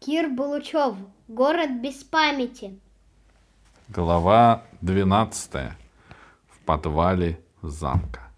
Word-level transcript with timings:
Кир 0.00 0.30
Булучев. 0.30 0.94
Город 1.28 1.82
без 1.82 2.02
памяти. 2.04 2.80
Глава 3.90 4.64
12. 4.80 5.52
В 6.48 6.58
подвале 6.64 7.38
замка. 7.60 8.30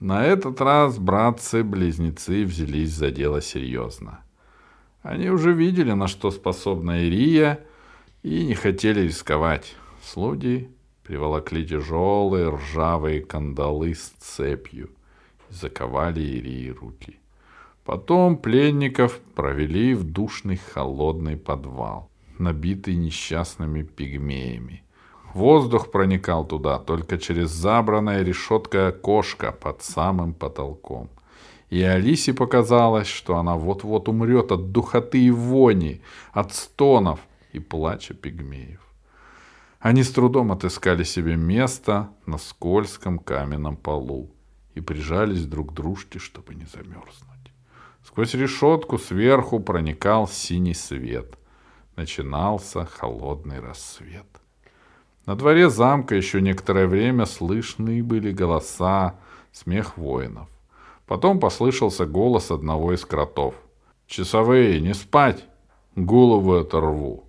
На 0.00 0.24
этот 0.24 0.60
раз 0.60 0.98
братцы-близнецы 0.98 2.44
взялись 2.44 2.90
за 2.90 3.12
дело 3.12 3.40
серьезно. 3.40 4.18
Они 5.02 5.30
уже 5.30 5.52
видели, 5.52 5.92
на 5.92 6.08
что 6.08 6.32
способна 6.32 7.06
Ирия, 7.06 7.60
и 8.24 8.44
не 8.44 8.54
хотели 8.54 9.02
рисковать. 9.02 9.76
Слуги 10.02 10.68
приволокли 11.04 11.64
тяжелые 11.64 12.48
ржавые 12.48 13.20
кандалы 13.20 13.94
с 13.94 14.08
цепью 14.18 14.90
и 15.50 15.54
заковали 15.54 16.20
Ирии 16.20 16.70
руки. 16.70 17.20
Потом 17.86 18.36
пленников 18.36 19.20
провели 19.36 19.94
в 19.94 20.02
душный 20.02 20.56
холодный 20.56 21.36
подвал, 21.36 22.10
набитый 22.36 22.96
несчастными 22.96 23.82
пигмеями. 23.82 24.82
Воздух 25.34 25.92
проникал 25.92 26.44
туда 26.44 26.80
только 26.80 27.16
через 27.16 27.50
забранное 27.50 28.24
решеткой 28.24 28.88
окошко 28.88 29.52
под 29.52 29.82
самым 29.82 30.34
потолком. 30.34 31.08
И 31.70 31.80
Алисе 31.80 32.34
показалось, 32.34 33.06
что 33.06 33.36
она 33.36 33.54
вот-вот 33.54 34.08
умрет 34.08 34.50
от 34.50 34.72
духоты 34.72 35.24
и 35.24 35.30
вони, 35.30 36.00
от 36.32 36.52
стонов 36.54 37.20
и 37.52 37.60
плача 37.60 38.14
пигмеев. 38.14 38.80
Они 39.78 40.02
с 40.02 40.10
трудом 40.10 40.50
отыскали 40.50 41.04
себе 41.04 41.36
место 41.36 42.08
на 42.26 42.38
скользком 42.38 43.20
каменном 43.20 43.76
полу 43.76 44.28
и 44.74 44.80
прижались 44.80 45.46
друг 45.46 45.70
к 45.70 45.74
дружке, 45.74 46.18
чтобы 46.18 46.56
не 46.56 46.64
замерзнуть. 46.64 47.35
Сквозь 48.06 48.34
решетку 48.34 48.98
сверху 48.98 49.58
проникал 49.58 50.28
синий 50.28 50.74
свет. 50.74 51.36
Начинался 51.96 52.84
холодный 52.86 53.58
рассвет. 53.58 54.26
На 55.26 55.34
дворе 55.34 55.68
замка 55.68 56.14
еще 56.14 56.40
некоторое 56.40 56.86
время 56.86 57.26
слышны 57.26 58.04
были 58.04 58.30
голоса, 58.30 59.16
смех 59.50 59.98
воинов. 59.98 60.48
Потом 61.06 61.40
послышался 61.40 62.06
голос 62.06 62.52
одного 62.52 62.94
из 62.94 63.04
кротов. 63.04 63.56
«Часовые, 64.06 64.80
не 64.80 64.94
спать! 64.94 65.44
Голову 65.96 66.54
оторву!» 66.54 67.24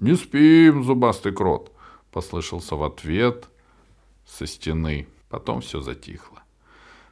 «Не 0.00 0.16
спим, 0.16 0.84
зубастый 0.84 1.32
крот!»— 1.32 1.72
послышался 2.12 2.76
в 2.76 2.82
ответ 2.82 3.48
со 4.26 4.46
стены. 4.46 5.06
Потом 5.30 5.62
все 5.62 5.80
затихло. 5.80 6.42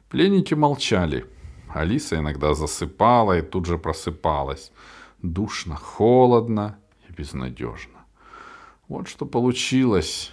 Пленники 0.09 0.53
молчали— 0.53 1.25
Алиса 1.73 2.17
иногда 2.17 2.53
засыпала 2.53 3.37
и 3.37 3.41
тут 3.41 3.65
же 3.65 3.77
просыпалась. 3.77 4.71
Душно, 5.21 5.75
холодно 5.75 6.79
и 7.07 7.11
безнадежно. 7.11 8.05
Вот 8.87 9.07
что 9.07 9.25
получилось. 9.25 10.31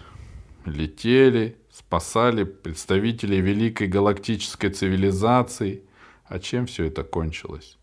Летели, 0.65 1.59
спасали 1.71 2.45
представителей 2.45 3.41
великой 3.41 3.87
галактической 3.87 4.71
цивилизации. 4.71 5.83
А 6.25 6.39
чем 6.39 6.67
все 6.67 6.87
это 6.87 7.05
кончилось? 7.05 7.79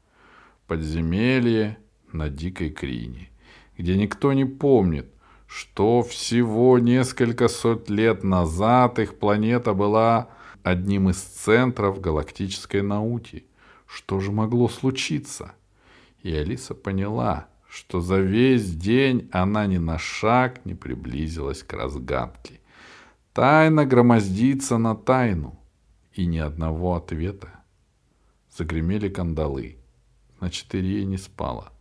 Подземелье 0.67 1.77
на 2.11 2.29
дикой 2.29 2.71
Крине, 2.71 3.29
где 3.77 3.95
никто 3.95 4.33
не 4.33 4.45
помнит, 4.45 5.07
что 5.47 6.01
всего 6.01 6.79
несколько 6.79 7.47
сот 7.47 7.89
лет 7.89 8.23
назад 8.23 8.99
их 8.99 9.19
планета 9.19 9.73
была 9.73 10.29
одним 10.63 11.09
из 11.09 11.17
центров 11.17 12.01
галактической 12.01 12.81
науки. 12.81 13.45
Что 13.85 14.19
же 14.19 14.31
могло 14.31 14.69
случиться? 14.69 15.53
И 16.23 16.33
Алиса 16.33 16.73
поняла, 16.73 17.47
что 17.69 18.01
за 18.01 18.19
весь 18.19 18.73
день 18.75 19.29
она 19.31 19.67
ни 19.67 19.77
на 19.77 19.97
шаг 19.97 20.65
не 20.65 20.73
приблизилась 20.73 21.63
к 21.63 21.73
разгадке. 21.73 22.59
Тайна 23.33 23.85
громоздится 23.85 24.77
на 24.77 24.95
тайну, 24.95 25.59
и 26.13 26.25
ни 26.25 26.37
одного 26.37 26.95
ответа. 26.95 27.49
Загремели 28.55 29.09
кандалы. 29.09 29.77
Значит, 30.37 30.73
Ирия 30.75 31.03
не 31.05 31.17
спала. 31.17 31.71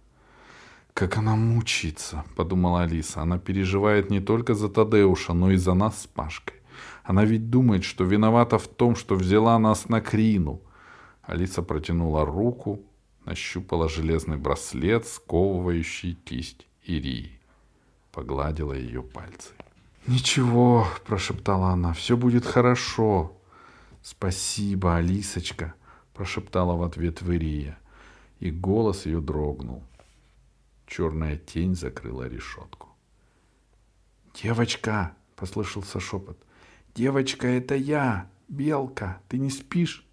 «Как 0.94 1.16
она 1.16 1.36
мучится!»— 1.36 2.24
подумала 2.36 2.82
Алиса. 2.82 3.22
«Она 3.22 3.38
переживает 3.38 4.10
не 4.10 4.20
только 4.20 4.54
за 4.54 4.68
Тадеуша, 4.68 5.32
но 5.32 5.50
и 5.50 5.56
за 5.56 5.74
нас 5.74 6.02
с 6.02 6.06
Пашкой. 6.06 6.61
Она 7.04 7.24
ведь 7.24 7.50
думает, 7.50 7.84
что 7.84 8.04
виновата 8.04 8.58
в 8.58 8.68
том, 8.68 8.96
что 8.96 9.14
взяла 9.14 9.58
нас 9.58 9.88
на 9.88 10.00
Крину. 10.00 10.60
Алиса 11.22 11.62
протянула 11.62 12.24
руку, 12.24 12.80
нащупала 13.24 13.88
железный 13.88 14.36
браслет, 14.36 15.06
сковывающий 15.06 16.14
кисть 16.14 16.66
Ирии. 16.84 17.38
Погладила 18.12 18.72
ее 18.72 19.02
пальцы. 19.02 19.50
«Ничего»,— 20.06 20.86
прошептала 21.06 21.68
она,— 21.68 21.92
«все 21.94 22.16
будет 22.16 22.44
хорошо». 22.44 23.36
«Спасибо, 24.02 24.96
Алисочка»,— 24.96 25.74
прошептала 26.14 26.76
в 26.76 26.82
ответ 26.82 27.22
Ирия, 27.22 27.78
и 28.40 28.50
голос 28.50 29.06
ее 29.06 29.20
дрогнул. 29.20 29.84
Черная 30.86 31.36
тень 31.36 31.76
закрыла 31.76 32.28
решетку. 32.28 32.88
«Девочка!»— 34.34 35.14
послышался 35.36 36.00
шепот. 36.00 36.36
«Девочка, 36.94 37.46
это 37.46 37.74
я, 37.74 38.28
Белка, 38.48 39.20
ты 39.28 39.38
не 39.38 39.48
спишь?» 39.48 40.06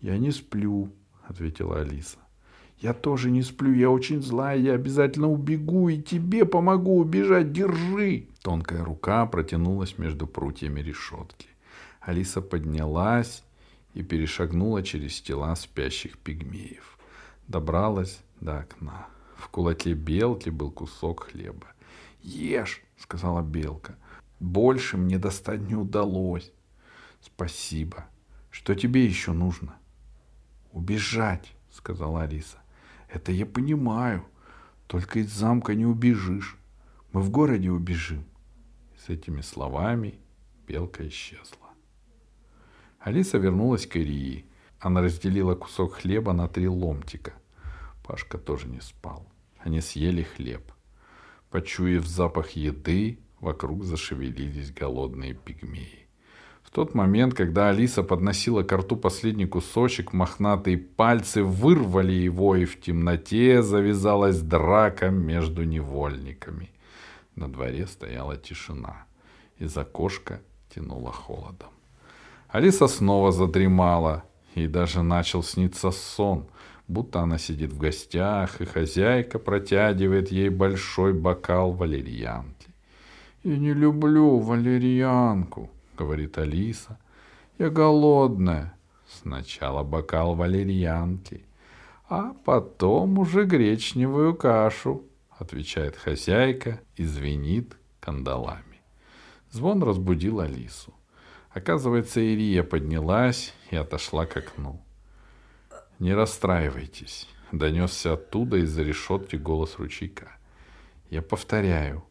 «Я 0.00 0.16
не 0.16 0.30
сплю»,— 0.30 0.90
ответила 1.26 1.80
Алиса. 1.80 2.18
«Я 2.78 2.94
тоже 2.94 3.30
не 3.30 3.42
сплю, 3.42 3.74
я 3.74 3.90
очень 3.90 4.22
злая, 4.22 4.56
я 4.56 4.72
обязательно 4.72 5.28
убегу 5.30 5.88
и 5.90 6.00
тебе 6.00 6.46
помогу 6.46 6.98
убежать, 6.98 7.52
держи!» 7.52 8.28
Тонкая 8.42 8.84
рука 8.84 9.26
протянулась 9.26 9.98
между 9.98 10.26
прутьями 10.26 10.80
решетки. 10.80 11.48
Алиса 12.00 12.40
поднялась 12.40 13.42
и 13.92 14.02
перешагнула 14.02 14.82
через 14.82 15.20
тела 15.20 15.54
спящих 15.56 16.16
пигмеев. 16.18 16.98
Добралась 17.48 18.20
до 18.40 18.60
окна. 18.60 19.08
В 19.36 19.48
кулаке 19.48 19.92
белки 19.92 20.48
был 20.48 20.70
кусок 20.70 21.24
хлеба. 21.24 21.66
«Ешь!»— 22.22 22.82
сказала 22.96 23.42
белка. 23.42 23.96
Больше 24.40 24.96
мне 24.96 25.18
достать 25.18 25.60
не 25.60 25.74
удалось. 25.74 26.52
Спасибо. 27.20 28.06
Что 28.50 28.74
тебе 28.74 29.04
еще 29.04 29.32
нужно? 29.32 29.76
Убежать, 30.72 31.54
сказала 31.70 32.22
Алиса. 32.22 32.58
Это 33.08 33.32
я 33.32 33.46
понимаю. 33.46 34.24
Только 34.86 35.20
из 35.20 35.30
замка 35.32 35.74
не 35.74 35.86
убежишь. 35.86 36.56
Мы 37.12 37.20
в 37.20 37.30
городе 37.30 37.70
убежим. 37.70 38.24
С 38.96 39.08
этими 39.08 39.40
словами 39.40 40.18
белка 40.66 41.06
исчезла. 41.08 41.68
Алиса 43.00 43.38
вернулась 43.38 43.86
к 43.86 43.96
Ирии. 43.96 44.46
Она 44.80 45.00
разделила 45.02 45.54
кусок 45.54 45.94
хлеба 45.94 46.32
на 46.32 46.48
три 46.48 46.68
ломтика. 46.68 47.32
Пашка 48.04 48.38
тоже 48.38 48.68
не 48.68 48.80
спал. 48.80 49.26
Они 49.58 49.80
съели 49.80 50.22
хлеб. 50.22 50.72
Почуяв 51.50 52.06
запах 52.06 52.50
еды, 52.50 53.18
Вокруг 53.40 53.84
зашевелились 53.84 54.72
голодные 54.72 55.34
пигмеи. 55.34 56.08
В 56.62 56.70
тот 56.70 56.94
момент, 56.94 57.34
когда 57.34 57.70
Алиса 57.70 58.02
подносила 58.02 58.62
к 58.62 58.76
рту 58.76 58.96
последний 58.96 59.46
кусочек, 59.46 60.12
мохнатые 60.12 60.76
пальцы 60.76 61.42
вырвали 61.42 62.12
его, 62.12 62.56
и 62.56 62.66
в 62.66 62.78
темноте 62.80 63.62
завязалась 63.62 64.42
драка 64.42 65.08
между 65.08 65.64
невольниками. 65.64 66.70
На 67.36 67.48
дворе 67.50 67.86
стояла 67.86 68.36
тишина. 68.36 69.06
Из 69.58 69.76
окошка 69.78 70.42
тянуло 70.74 71.10
холодом. 71.10 71.70
Алиса 72.48 72.86
снова 72.86 73.32
задремала, 73.32 74.24
и 74.54 74.66
даже 74.66 75.02
начал 75.02 75.42
сниться 75.42 75.90
сон, 75.90 76.48
будто 76.86 77.20
она 77.20 77.38
сидит 77.38 77.72
в 77.72 77.78
гостях, 77.78 78.60
и 78.60 78.64
хозяйка 78.64 79.38
протягивает 79.38 80.30
ей 80.30 80.48
большой 80.48 81.14
бокал 81.14 81.72
валерьянки. 81.72 82.68
«Я 83.44 83.56
не 83.56 83.72
люблю 83.72 84.38
валерьянку»,— 84.38 85.70
говорит 85.96 86.38
Алиса. 86.38 86.98
«Я 87.58 87.70
голодная». 87.70 88.74
Сначала 89.06 89.82
бокал 89.84 90.34
валерьянки, 90.34 91.46
а 92.10 92.34
потом 92.44 93.18
уже 93.18 93.44
гречневую 93.44 94.34
кашу, 94.34 95.02
отвечает 95.30 95.96
хозяйка 95.96 96.80
и 96.96 97.04
звенит 97.04 97.76
кандалами. 98.00 98.82
Звон 99.50 99.82
разбудил 99.82 100.40
Алису. 100.40 100.92
Оказывается, 101.50 102.20
Ирия 102.20 102.62
поднялась 102.62 103.54
и 103.70 103.76
отошла 103.76 104.26
к 104.26 104.36
окну. 104.36 104.82
«Не 105.98 106.14
расстраивайтесь»,— 106.14 107.28
донесся 107.52 108.12
оттуда 108.12 108.58
из-за 108.58 108.82
решетки 108.82 109.36
голос 109.36 109.78
ручейка. 109.78 110.36
«Я 111.08 111.22
повторяю, 111.22 112.04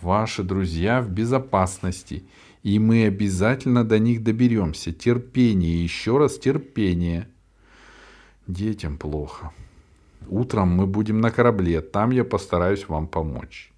Ваши 0.00 0.44
друзья 0.44 1.02
в 1.02 1.10
безопасности, 1.10 2.24
и 2.62 2.78
мы 2.78 3.06
обязательно 3.06 3.82
до 3.82 3.98
них 3.98 4.22
доберемся. 4.22 4.92
Терпение, 4.92 5.82
еще 5.82 6.18
раз 6.18 6.38
терпение. 6.38 7.28
Детям 8.46 8.96
плохо. 8.96 9.52
Утром 10.28 10.68
мы 10.68 10.86
будем 10.86 11.20
на 11.20 11.32
корабле, 11.32 11.80
там 11.80 12.10
я 12.10 12.24
постараюсь 12.24 12.86
вам 12.88 13.08
помочь. 13.08 13.72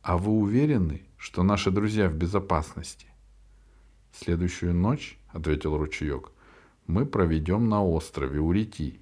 А 0.00 0.16
вы 0.16 0.32
уверены, 0.32 1.02
что 1.18 1.42
наши 1.42 1.70
друзья 1.70 2.08
в 2.08 2.14
безопасности? 2.14 3.06
Следующую 4.12 4.72
ночь, 4.74 5.18
ответил 5.28 5.76
ручеек, 5.76 6.30
мы 6.86 7.04
проведем 7.04 7.68
на 7.68 7.84
острове 7.84 8.40
Урити. 8.40 9.00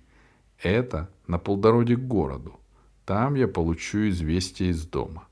Это 0.58 1.10
на 1.28 1.38
полдороге 1.38 1.96
к 1.96 2.00
городу. 2.00 2.58
Там 3.04 3.34
я 3.34 3.46
получу 3.46 4.08
известие 4.08 4.70
из 4.70 4.84
дома. 4.86 5.28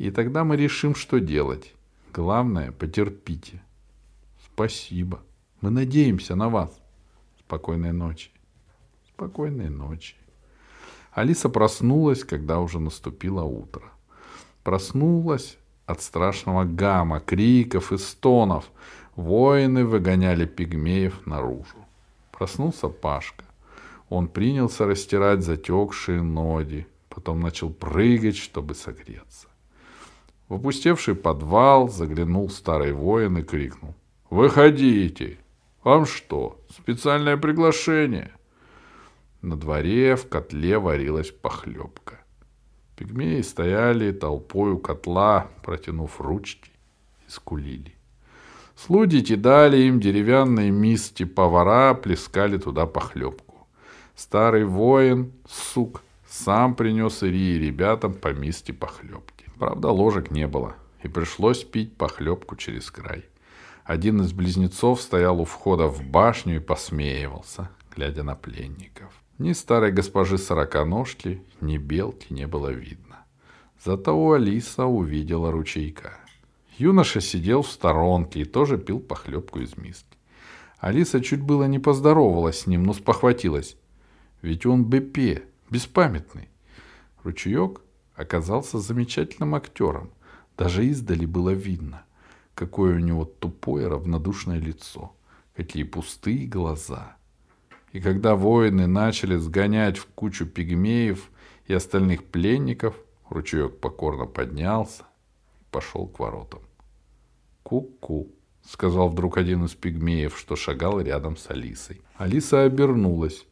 И 0.00 0.10
тогда 0.10 0.44
мы 0.44 0.56
решим, 0.56 0.94
что 0.94 1.20
делать. 1.20 1.74
Главное, 2.14 2.72
потерпите. 2.72 3.62
Спасибо. 4.46 5.20
Мы 5.60 5.68
надеемся 5.68 6.34
на 6.36 6.48
вас. 6.48 6.70
Спокойной 7.40 7.92
ночи. 7.92 8.30
Спокойной 9.08 9.68
ночи. 9.68 10.16
Алиса 11.12 11.50
проснулась, 11.50 12.24
когда 12.24 12.60
уже 12.60 12.80
наступило 12.80 13.42
утро. 13.42 13.82
Проснулась 14.64 15.58
от 15.84 16.00
страшного 16.00 16.64
гамма, 16.64 17.20
криков 17.20 17.92
и 17.92 17.98
стонов. 17.98 18.70
Воины 19.16 19.84
выгоняли 19.84 20.46
пигмеев 20.46 21.26
наружу. 21.26 21.76
Проснулся 22.32 22.88
Пашка. 22.88 23.44
Он 24.08 24.28
принялся 24.28 24.86
растирать 24.86 25.42
затекшие 25.42 26.22
ноги, 26.22 26.86
потом 27.10 27.40
начал 27.40 27.68
прыгать, 27.68 28.38
чтобы 28.38 28.74
согреться. 28.74 29.50
В 30.50 30.54
опустевший 30.54 31.14
подвал 31.14 31.88
заглянул 31.88 32.50
старый 32.50 32.92
воин 32.92 33.38
и 33.38 33.42
крикнул. 33.42 33.94
«Выходите! 34.30 35.38
Вам 35.84 36.06
что, 36.06 36.60
специальное 36.68 37.36
приглашение?» 37.36 38.32
На 39.42 39.54
дворе 39.54 40.16
в 40.16 40.28
котле 40.28 40.80
варилась 40.80 41.30
похлебка. 41.30 42.18
Пигмеи 42.96 43.42
стояли 43.42 44.10
толпой 44.10 44.72
у 44.72 44.78
котла, 44.78 45.46
протянув 45.62 46.20
ручки 46.20 46.72
и 47.28 47.30
скулили. 47.30 47.94
Слуги 48.74 49.20
кидали 49.20 49.76
им 49.76 50.00
деревянные 50.00 50.72
мисти, 50.72 51.24
повара 51.24 51.94
плескали 51.94 52.58
туда 52.58 52.86
похлебку. 52.86 53.68
Старый 54.16 54.64
воин, 54.64 55.30
сук, 55.48 56.02
сам 56.28 56.74
принес 56.74 57.22
Ири 57.22 57.54
и 57.54 57.58
ребятам 57.60 58.14
по 58.14 58.32
мисти 58.32 58.72
похлебки. 58.72 59.39
Правда, 59.60 59.90
ложек 59.90 60.30
не 60.30 60.46
было, 60.46 60.74
и 61.02 61.08
пришлось 61.08 61.64
пить 61.64 61.94
похлебку 61.94 62.56
через 62.56 62.90
край. 62.90 63.26
Один 63.84 64.22
из 64.22 64.32
близнецов 64.32 65.02
стоял 65.02 65.38
у 65.38 65.44
входа 65.44 65.86
в 65.86 66.02
башню 66.02 66.56
и 66.56 66.60
посмеивался, 66.60 67.68
глядя 67.94 68.22
на 68.22 68.34
пленников. 68.34 69.12
Ни 69.36 69.52
старой 69.52 69.92
госпожи 69.92 70.38
сороконожки, 70.38 71.42
ни 71.60 71.76
белки 71.76 72.32
не 72.32 72.46
было 72.46 72.68
видно. 72.68 73.26
Зато 73.84 74.32
Алиса 74.32 74.86
увидела 74.86 75.52
ручейка. 75.52 76.14
Юноша 76.78 77.20
сидел 77.20 77.60
в 77.60 77.70
сторонке 77.70 78.40
и 78.40 78.44
тоже 78.46 78.78
пил 78.78 78.98
похлебку 78.98 79.60
из 79.60 79.76
миски. 79.76 80.16
Алиса 80.78 81.20
чуть 81.20 81.42
было 81.42 81.64
не 81.64 81.78
поздоровалась 81.78 82.60
с 82.60 82.66
ним, 82.66 82.84
но 82.84 82.94
спохватилась. 82.94 83.76
Ведь 84.40 84.64
он 84.64 84.86
БП, 84.86 85.42
беспамятный. 85.68 86.48
Ручеек 87.24 87.82
оказался 88.20 88.78
замечательным 88.78 89.54
актером. 89.54 90.10
Даже 90.56 90.86
издали 90.86 91.26
было 91.26 91.50
видно, 91.50 92.04
какое 92.54 92.96
у 92.96 93.00
него 93.00 93.24
тупое 93.24 93.88
равнодушное 93.88 94.58
лицо, 94.58 95.12
какие 95.54 95.84
пустые 95.84 96.46
глаза— 96.46 97.16
и 97.92 98.00
когда 98.00 98.36
воины 98.36 98.86
начали 98.86 99.36
сгонять 99.36 99.98
в 99.98 100.06
кучу 100.06 100.46
пигмеев 100.46 101.30
и 101.66 101.74
остальных 101.74 102.24
пленников, 102.24 102.94
ручеек 103.28 103.78
покорно 103.78 104.26
поднялся 104.26 105.02
и 105.60 105.64
пошел 105.70 106.06
к 106.06 106.18
воротам. 106.20 106.60
«Ку-ку»,— 107.62 108.28
сказал 108.62 109.08
вдруг 109.08 109.38
один 109.38 109.64
из 109.64 109.74
пигмеев, 109.74 110.38
что 110.38 110.54
шагал 110.56 111.00
рядом 111.00 111.36
с 111.36 111.50
Алисой. 111.50 112.00
Алиса 112.16 112.62
обернулась. 112.62 113.44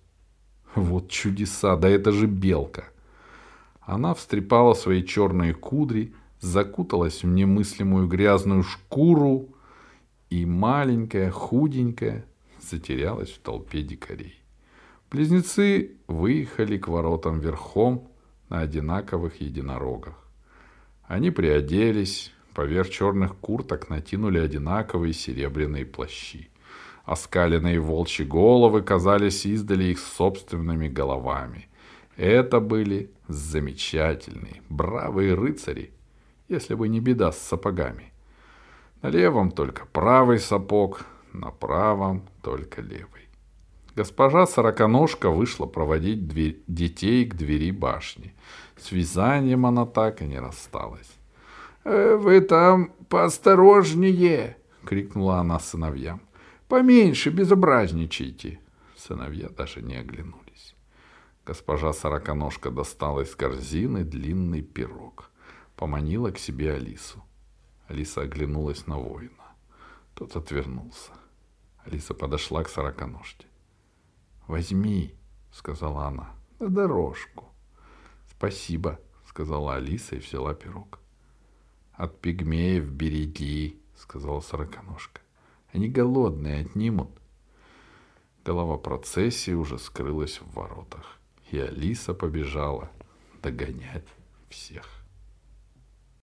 «Вот 0.74 1.10
чудеса! 1.10 1.76
Да 1.76 1.88
это 1.88 2.12
же 2.12 2.26
белка!» 2.26 2.84
Она 3.88 4.12
встрепала 4.12 4.74
свои 4.74 5.02
черные 5.02 5.54
кудри, 5.54 6.12
закуталась 6.40 7.22
в 7.22 7.26
немыслимую 7.26 8.06
грязную 8.06 8.62
шкуру 8.62 9.48
и 10.28 10.44
маленькая, 10.44 11.30
худенькая, 11.30 12.26
затерялась 12.60 13.30
в 13.30 13.38
толпе 13.38 13.80
дикарей. 13.80 14.38
Близнецы 15.10 15.96
выехали 16.06 16.76
к 16.76 16.86
воротам 16.88 17.40
верхом 17.40 18.10
на 18.50 18.60
одинаковых 18.60 19.40
единорогах. 19.40 20.22
Они 21.04 21.30
приоделись, 21.30 22.34
поверх 22.52 22.90
черных 22.90 23.36
курток 23.36 23.88
натянули 23.88 24.38
одинаковые 24.38 25.14
серебряные 25.14 25.86
плащи. 25.86 26.50
Оскаленные 27.06 27.80
волчьи 27.80 28.26
головы 28.26 28.82
казались 28.82 29.46
издали 29.46 29.84
их 29.84 29.98
собственными 29.98 30.88
головами. 30.88 31.68
Это 32.18 32.58
были 32.58 33.12
замечательные, 33.28 34.60
бравые 34.68 35.34
рыцари, 35.34 35.92
если 36.48 36.74
бы 36.74 36.88
не 36.88 36.98
беда 36.98 37.30
с 37.30 37.38
сапогами. 37.38 38.12
На 39.02 39.08
левом 39.08 39.52
только 39.52 39.86
правый 39.86 40.40
сапог, 40.40 41.06
на 41.32 41.52
правом 41.52 42.24
только 42.42 42.82
левый. 42.82 43.28
Госпожа 43.94 44.48
Сороконожка 44.48 45.30
вышла 45.30 45.66
проводить 45.66 46.26
дверь, 46.26 46.60
детей 46.66 47.24
к 47.24 47.36
двери 47.36 47.70
башни. 47.70 48.34
С 48.76 48.90
вязанием 48.90 49.64
она 49.64 49.86
так 49.86 50.20
и 50.20 50.24
не 50.24 50.40
рассталась. 50.40 51.12
«Э, 51.84 52.16
«Вы 52.16 52.40
там 52.40 52.90
поосторожнее!»— 53.08 54.56
крикнула 54.84 55.38
она 55.38 55.60
сыновьям. 55.60 56.20
«Поменьше 56.66 57.30
безобразничайте!» 57.30 58.58
Сыновья 58.96 59.48
даже 59.50 59.82
не 59.82 59.94
оглянулись. 59.94 60.47
Госпожа 61.48 61.94
Сороконожка 61.94 62.70
достала 62.70 63.22
из 63.22 63.34
корзины 63.34 64.04
длинный 64.04 64.60
пирог. 64.60 65.30
Поманила 65.76 66.30
к 66.30 66.38
себе 66.38 66.74
Алису. 66.74 67.24
Алиса 67.86 68.20
оглянулась 68.20 68.86
на 68.86 68.98
воина. 68.98 69.56
Тот 70.14 70.36
отвернулся. 70.36 71.10
Алиса 71.86 72.12
подошла 72.12 72.64
к 72.64 72.68
сороконожке. 72.68 73.46
«Возьми»,— 74.46 75.14
сказала 75.50 76.08
она,— 76.08 76.34
«на 76.58 76.68
дорожку». 76.68 77.46
«Спасибо»,— 78.30 79.00
сказала 79.26 79.76
Алиса 79.76 80.16
и 80.16 80.18
взяла 80.18 80.52
пирог. 80.52 80.98
«От 81.94 82.20
пигмеев 82.20 82.90
береги»,— 82.90 83.80
сказала 83.96 84.40
сороконожка. 84.40 85.22
«Они 85.72 85.88
голодные, 85.88 86.66
отнимут». 86.66 87.08
Голова 88.44 88.76
процессии 88.76 89.52
уже 89.52 89.78
скрылась 89.78 90.42
в 90.42 90.52
воротах, 90.52 91.17
и 91.50 91.58
Алиса 91.58 92.14
побежала 92.14 92.90
догонять 93.42 94.06
всех. 94.48 94.97